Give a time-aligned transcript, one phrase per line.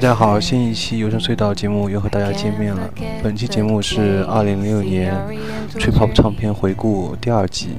[0.00, 2.88] 家好，新一期游声隧道节目又和大家见面了。
[3.22, 5.14] 本期节目是二零零六年
[5.74, 7.76] Trip Hop 唱片回顾第二季，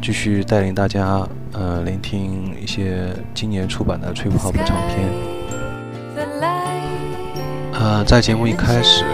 [0.00, 5.08] 继续带领大家呃聆听一些今年出版的 Trip Hop 唱片。
[7.72, 9.04] 呃，在节目一开始，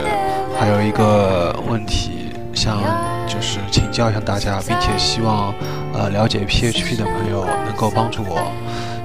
[0.59, 2.83] 还有一个问题想
[3.27, 5.55] 就是请教一下大家，并且希望
[5.95, 8.53] 呃了解 PHP 的朋友能够帮助我，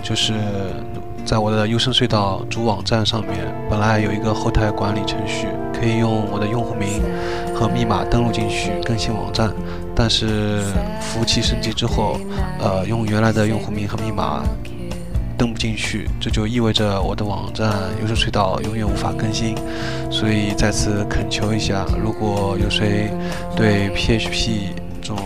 [0.04, 0.34] 就是
[1.26, 3.32] 在我的优生隧道主网站上面，
[3.68, 7.02] 本来有一个后台管理程序，可以用我的用户名
[7.56, 9.52] 和密码登录进去更新网站，
[9.96, 10.62] 但是
[11.02, 12.20] 服务器升级之后，
[12.60, 14.44] 呃，用原来的用户名和密码
[15.36, 19.56] 登不进去，这就意味着我的网站优生隧道永远无法更新，
[20.12, 23.10] 所以在此恳求一下，如果有谁
[23.56, 24.60] 对 PHP
[25.02, 25.18] 这种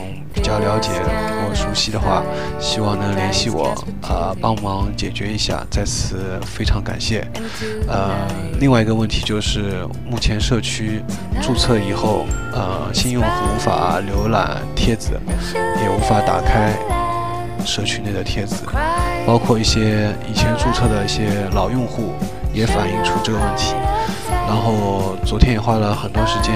[0.49, 2.23] 较了解或熟悉的话，
[2.59, 7.25] 希望能联系我，啊、帮忙解决一下，在此非常感谢。
[7.87, 8.27] 呃，
[8.59, 11.03] 另外一个问题就是，目前社区
[11.41, 15.11] 注册以后，呃，新用户无法浏览帖子，
[15.53, 16.73] 也无法打开
[17.63, 18.65] 社区内的帖子。
[19.27, 22.13] 包括一些以前注册的一些老用户
[22.51, 23.75] 也反映出这个问题，
[24.49, 26.51] 然后昨天也花了很多时间，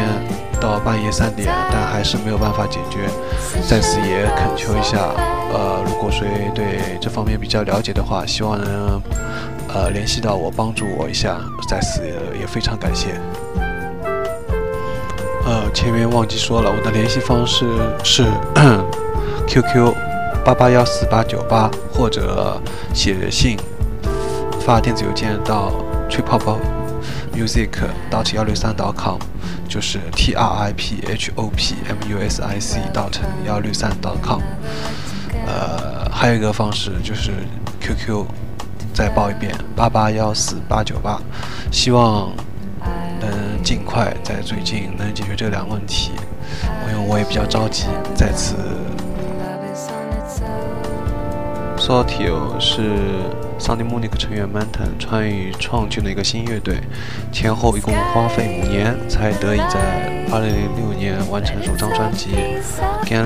[0.59, 3.07] 到半夜三点，但还是没有办法解决。
[3.69, 4.97] 在此也恳求一下，
[5.53, 8.99] 呃，如果谁对这方面比较了解的话，希望能
[9.71, 11.37] 呃联系到我，帮助我一下，
[11.69, 12.01] 在此
[12.39, 13.09] 也非常感谢。
[15.45, 17.67] 呃，前面忘记说了，我的联系方式
[18.03, 18.25] 是
[19.47, 19.93] QQ
[20.43, 22.59] 八八幺四八九八，或者
[22.91, 23.55] 写信
[24.59, 25.71] 发电子邮件到
[26.09, 26.57] 吹泡泡
[27.33, 27.69] music
[28.09, 29.19] dot 幺六三 dot com，
[29.67, 33.13] 就是 T R I P H O P M U S I C dot
[33.45, 34.41] 幺六三 dot com。
[35.45, 37.31] 呃，还有一个方式就是
[37.81, 38.25] QQ，
[38.93, 41.19] 再报一遍八八幺四八九八，
[41.71, 42.31] 希望
[43.19, 46.11] 能尽快在最近能解决这两个问题，
[46.87, 48.55] 因为我也比较着急，在此
[51.85, 52.95] Sortio 是
[53.59, 56.77] Sunday Munich 成员 Manton 参与创建的一个新乐队，
[57.29, 62.29] 前后一共花费五年，才得以在2006年完成首张专辑
[63.05, 63.25] 《Galleon》。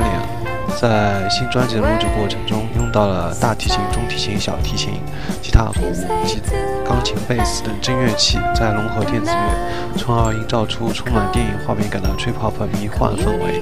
[0.81, 4.93] 在新专辑的录制过程中，用到了大提琴、中提琴、小提琴、
[5.39, 5.93] 吉他、鼓、
[6.25, 6.41] 吉
[6.83, 13.61] 钢琴、贝斯等真乐器，再融合电子乐，从而营造出充满电影画面感的 trip hop 迷幻氛围。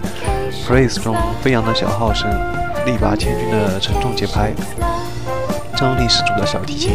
[0.66, 2.30] Praise 中飞扬的小号声，
[2.86, 4.54] 力拔千钧的沉重节拍，
[5.76, 6.94] 张力十足的小提琴，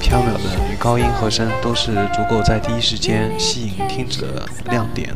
[0.00, 5.14] 飘渺的女高音和声，都是足够在第一时间吸引听者的亮点。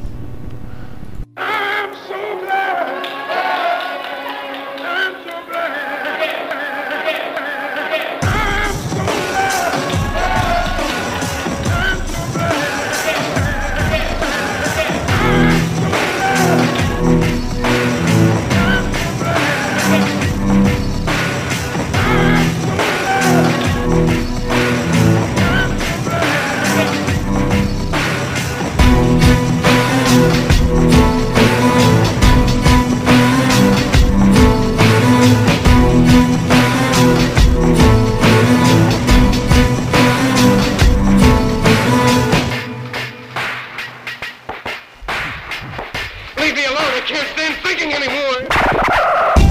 [46.85, 49.42] I can't stand thinking anymore.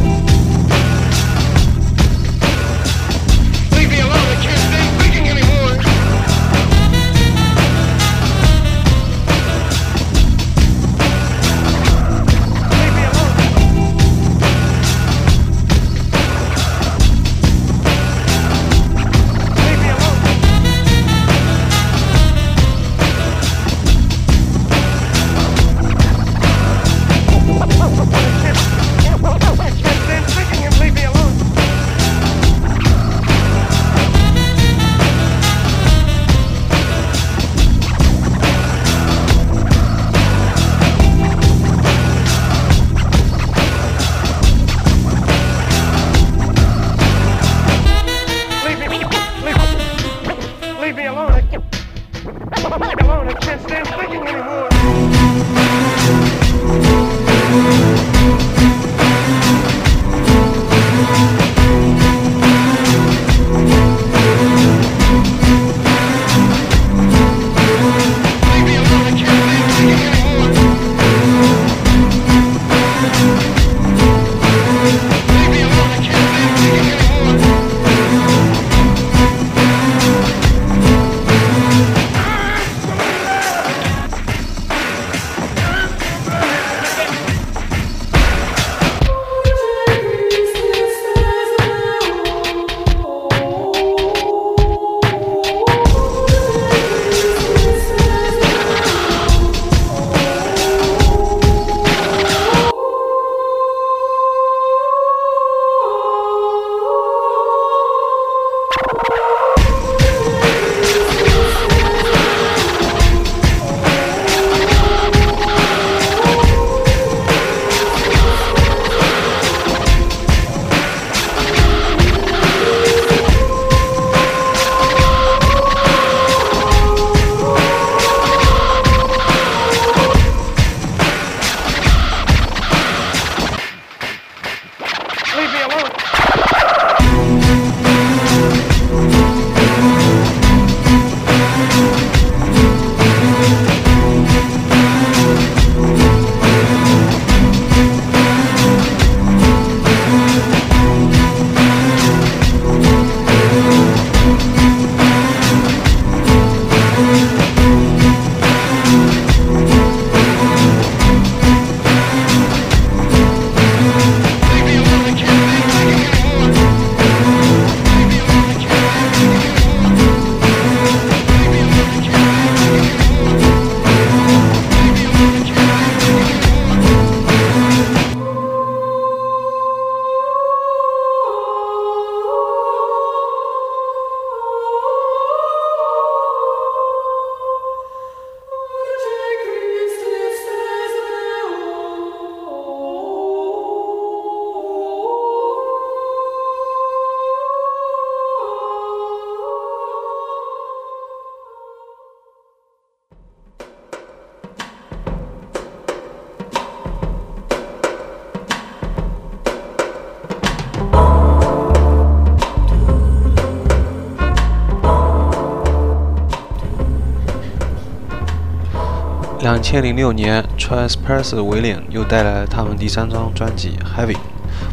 [219.71, 224.15] 千零六年，Transpress 威廉又带来了他们第三张专辑《Heavy》。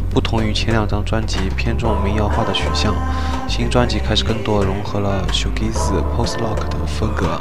[0.09, 2.93] 不同于前两张专辑偏重民谣化的取向，
[3.47, 7.39] 新专辑开始更多融合了 shoegaze、post rock 的风格。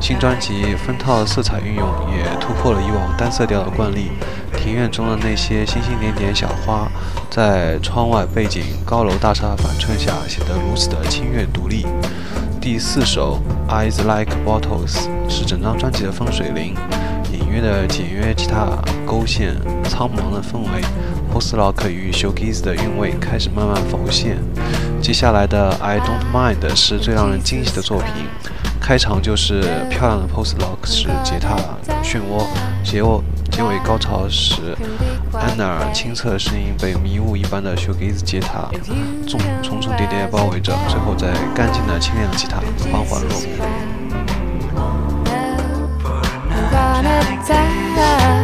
[0.00, 4.12] 新专辑分套色彩运用也突破了以往单色调的惯例。
[4.56, 6.88] 庭院中的那些星星点点小花，
[7.28, 11.84] 在窗外背景高楼大厦反衬下，显得如此的清越独立。
[12.60, 13.40] 第四首
[13.72, 16.76] 《Eyes Like Bottles》是整张专辑的分水岭。
[17.60, 18.66] 的简约吉他
[19.06, 20.82] 勾线，苍茫的氛围
[21.32, 24.38] ，post rock 与 shoegaze 的韵味开始慢慢浮现。
[25.02, 28.26] 接下来的 I Don't Mind 是最让人惊喜的作品，
[28.80, 31.56] 开场就是漂亮的 post rock 式吉他
[32.02, 32.46] 漩涡，
[32.82, 34.76] 结尾结尾高潮时，
[35.32, 38.68] 安娜清澈的声音被迷雾一般的 shoegaze 吉他
[39.26, 42.58] 重重重叠叠包围着，最后在干净的清亮吉他
[42.90, 43.89] 缓缓落幕。
[47.38, 48.39] 在。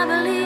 [0.00, 0.37] I believe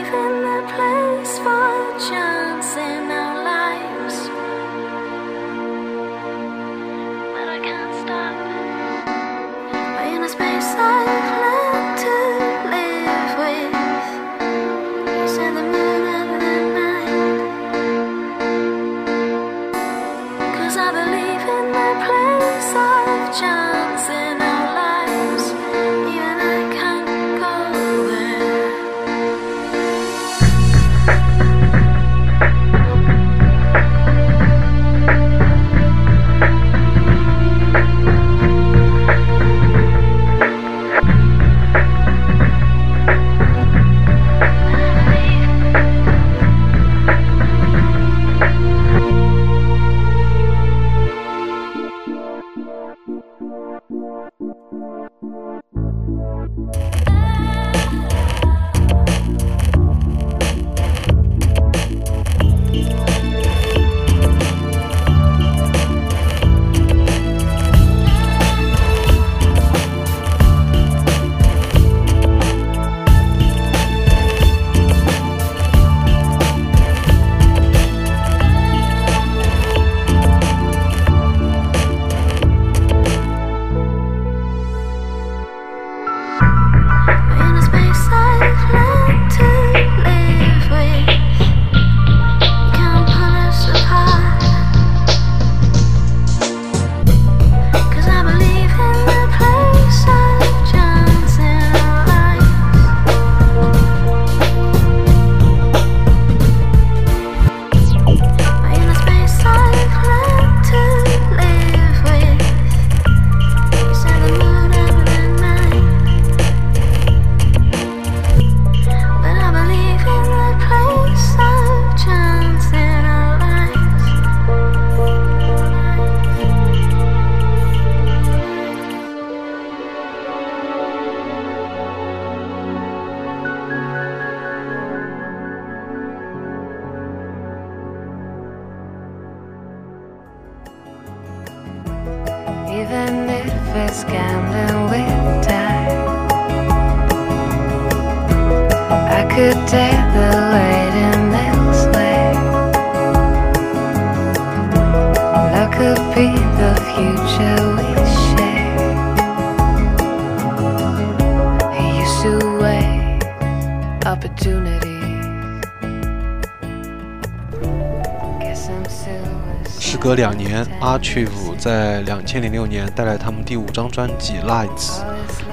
[170.82, 175.00] ，Archive 在两千零六年带来他们第五张专辑《Lights》，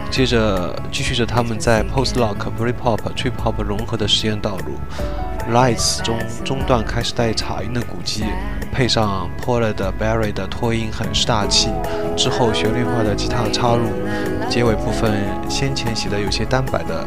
[0.10, 4.74] 接着继续着他们在 Post Rock、b r e p o p、Trip Hop 融合的实验道路。
[5.52, 8.24] 《Lights》中中段开始带茶音的古迹，
[8.72, 11.70] 配上 Paul 的 Barry 的拖音，很是大气。
[12.16, 13.86] 之后旋律化的吉他插入，
[14.50, 15.12] 结尾部分
[15.50, 17.06] 先前写的有些单摆的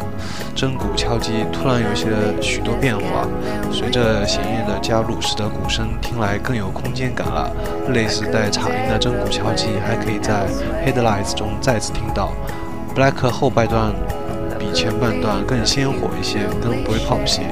[0.54, 2.06] 真鼓敲击，突然有些
[2.40, 3.26] 许多变化。
[3.70, 7.50] 随着弦乐的加入，使得鼓声听来更有空间感了。
[7.90, 10.46] 类似带镲音的真鼓敲击，还可以在
[10.86, 12.32] 《Headlights》中再次听到。
[12.94, 13.92] Black 后半段
[14.58, 17.42] 比前半段更鲜活一些，跟 Britpop 些。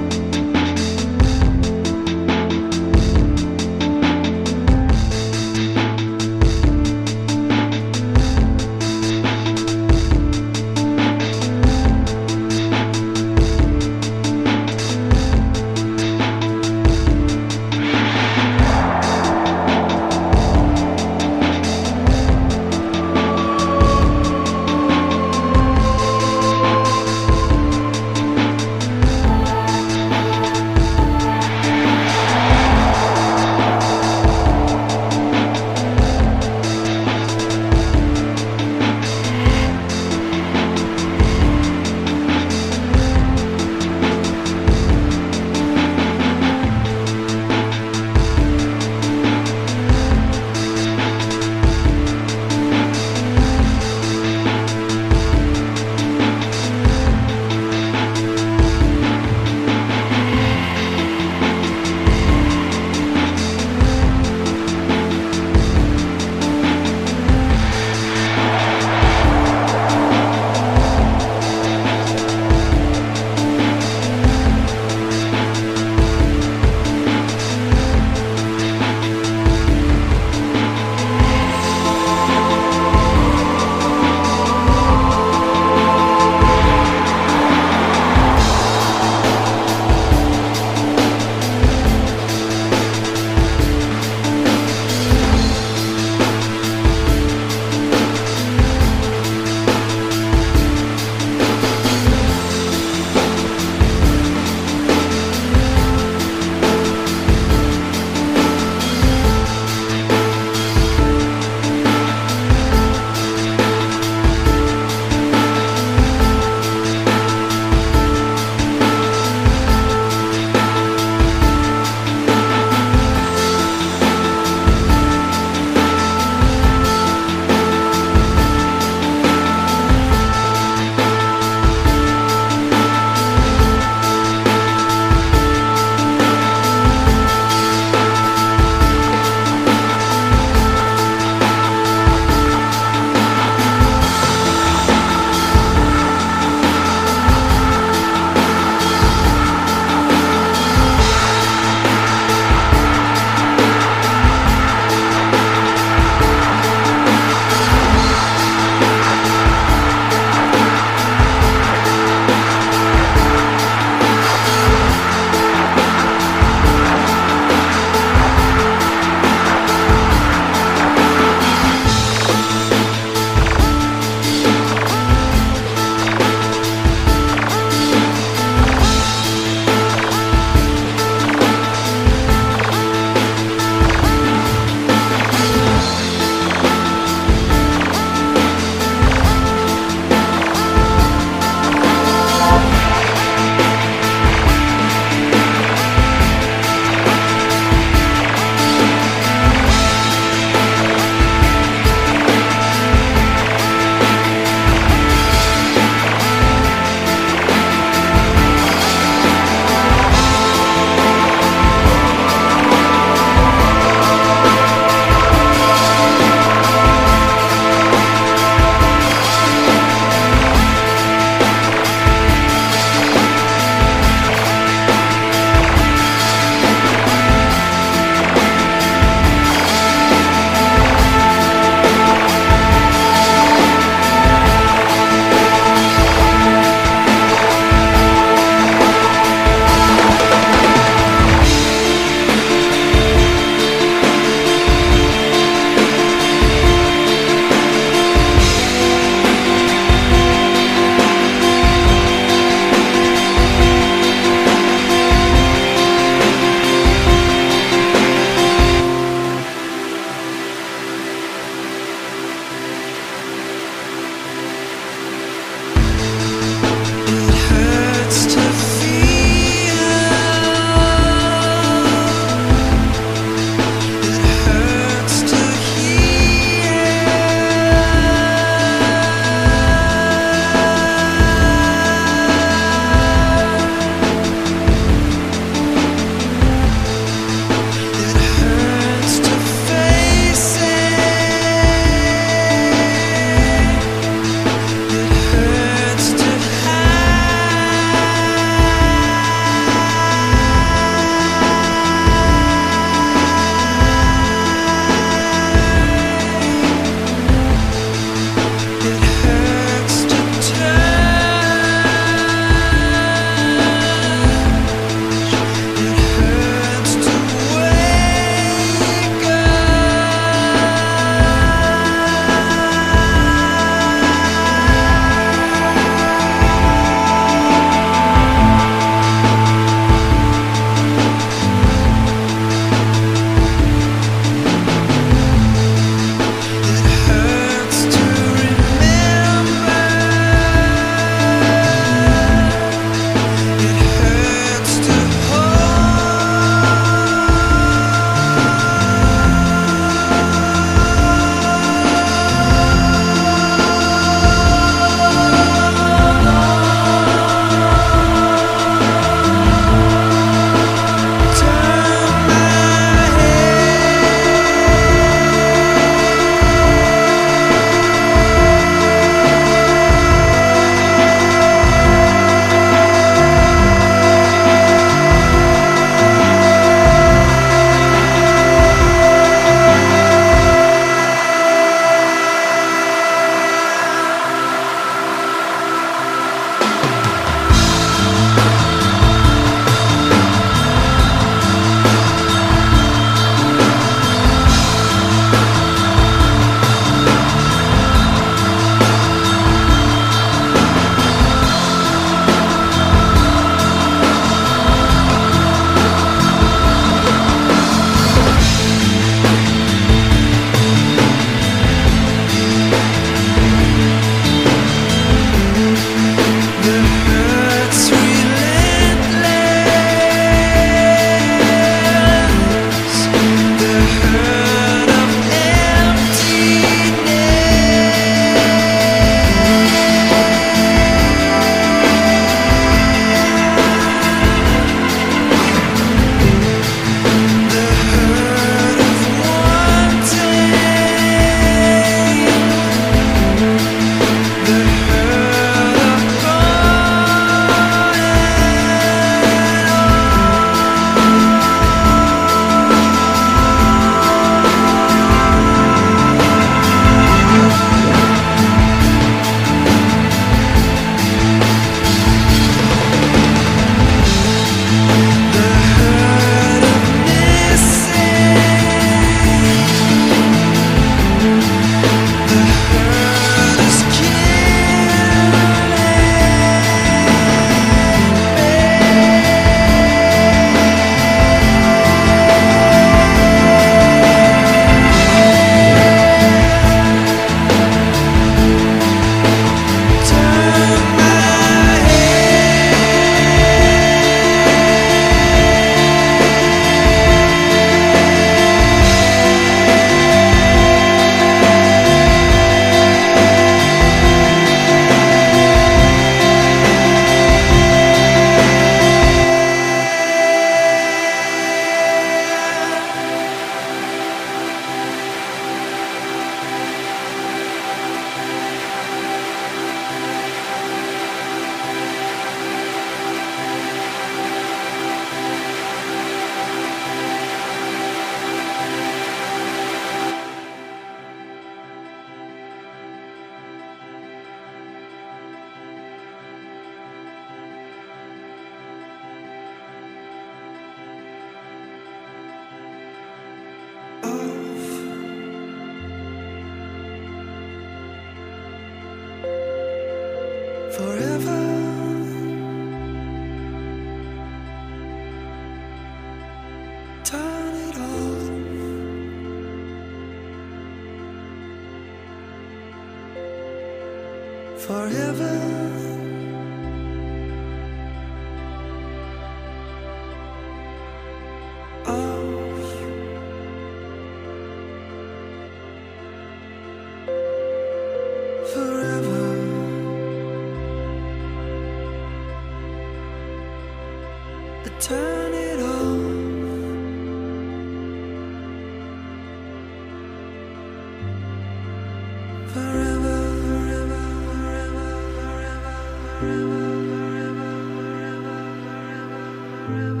[599.71, 600.00] Forever,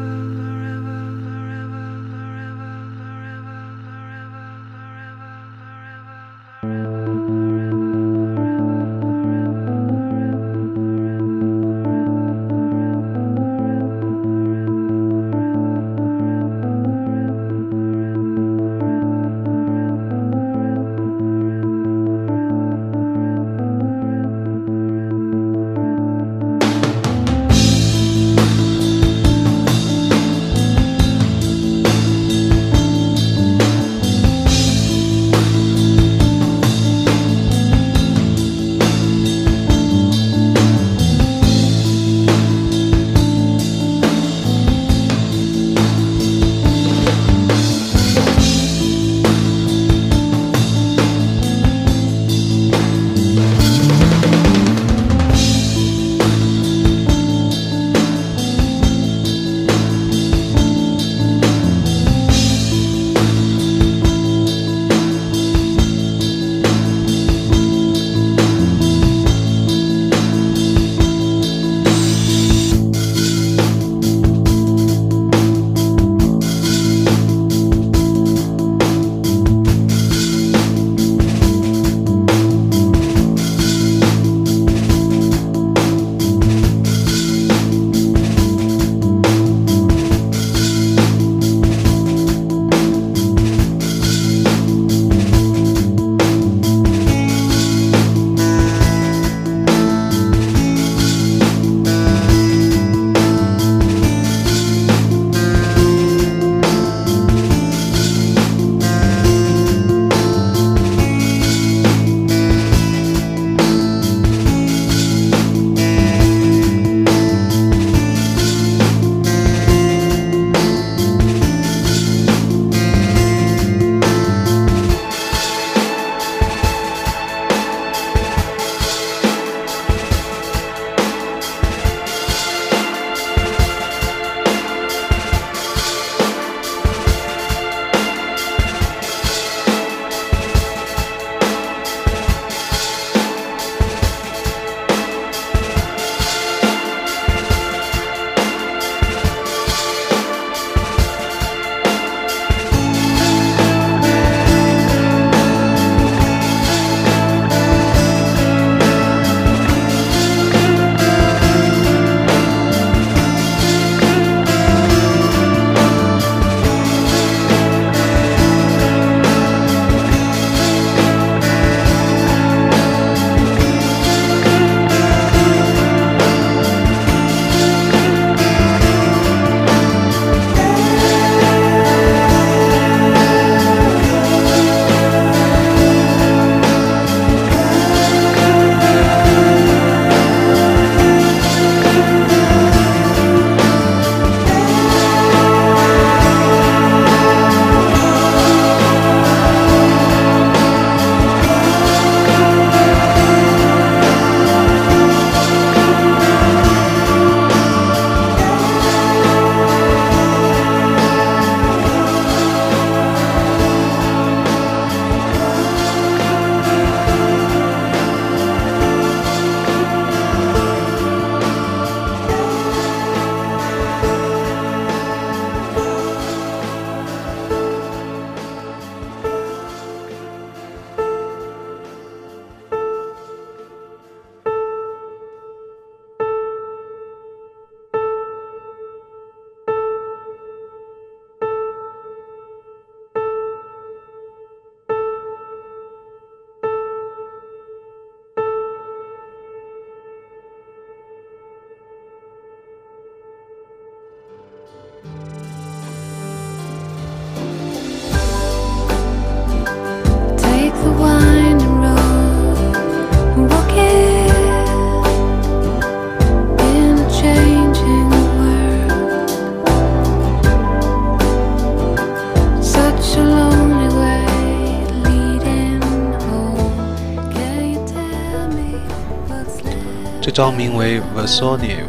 [280.41, 281.83] 张名为《Versoni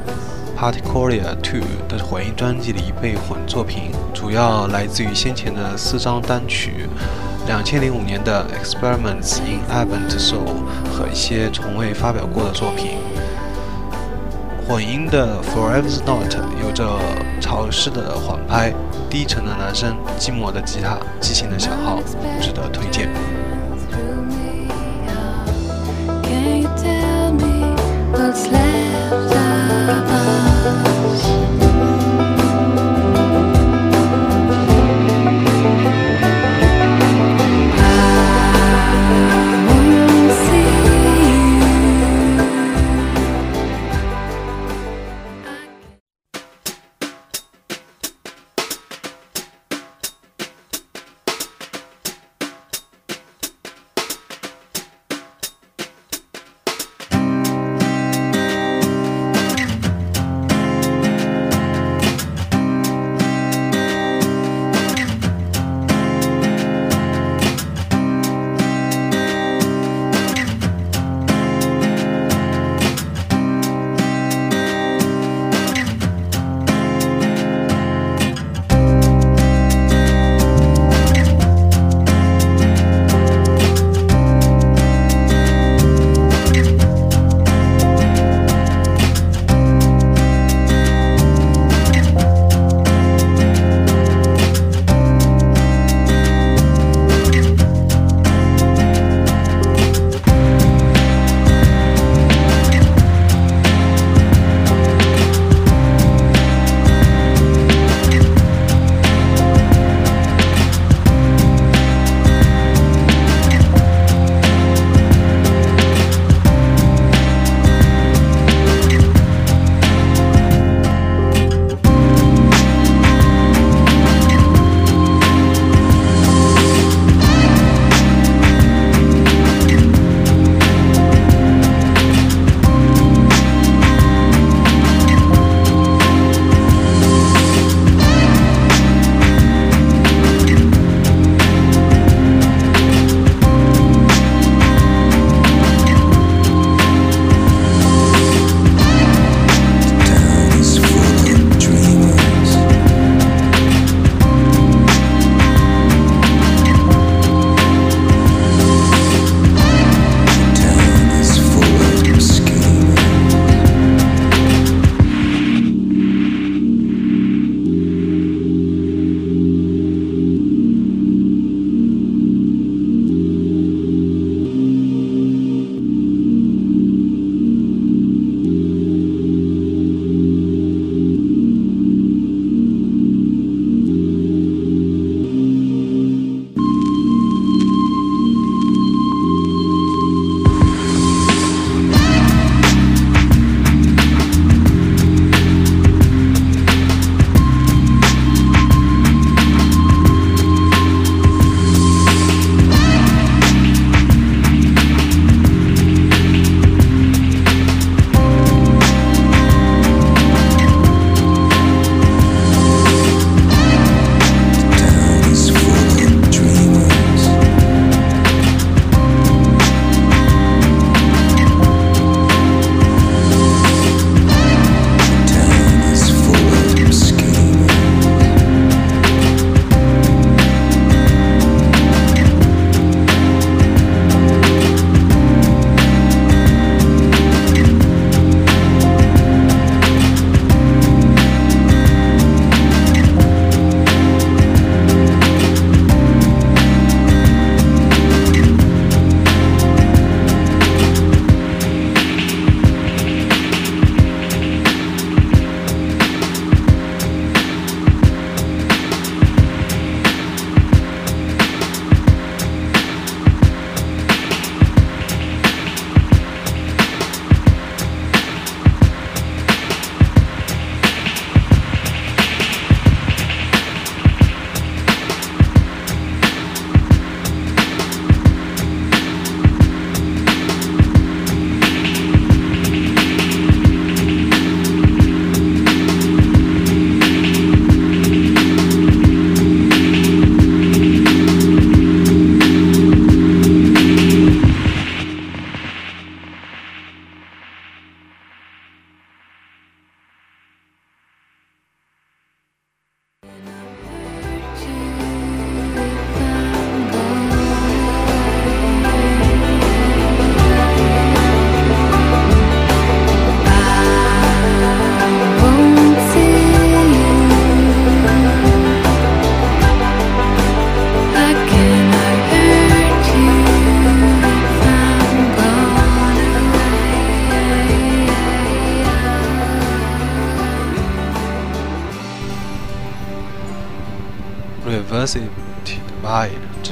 [0.54, 6.86] Particolia 2》的混音专辑里被混作品，主要来自于先前的四张单曲。
[7.46, 10.44] 两千零五年的《Experiments in Avant Soul》
[10.92, 12.98] 和一些从未发表过的作品。
[14.68, 16.98] 混音的《Forever's Not》有着
[17.40, 18.70] 潮湿的缓拍、
[19.08, 22.02] 低沉的男声、寂寞的吉他、激情的小号，
[22.38, 23.08] 值得推荐。
[28.22, 29.31] What's left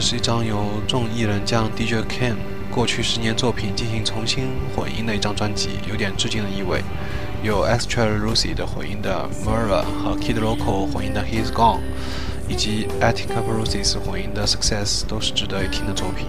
[0.01, 2.35] 是一张由众艺人将 DJ Ken
[2.71, 6.83] 过去十年作品进行重新混音的一张专辑，有点致敬的意味。
[7.43, 11.81] 有 Extra Lucy 的混音的 Murra 和 Kid Local 混音的 He's Gone，
[12.49, 16.27] 以及 Attica Bruises 混音的 Success，都是值得一听的作品。